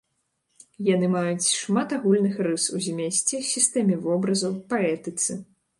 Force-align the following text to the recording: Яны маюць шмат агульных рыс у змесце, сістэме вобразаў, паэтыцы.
Яны 0.87 1.09
маюць 1.15 1.51
шмат 1.59 1.93
агульных 1.99 2.35
рыс 2.49 2.67
у 2.75 2.85
змесце, 2.87 3.45
сістэме 3.55 3.95
вобразаў, 4.09 4.53
паэтыцы. 4.75 5.41